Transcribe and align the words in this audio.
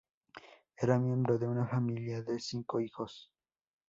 Era 0.77 0.97
miembro 0.97 1.37
de 1.37 1.45
una 1.47 1.67
familia 1.67 2.23
de 2.23 2.39
cinco 2.39 2.81
hijos. 2.81 3.31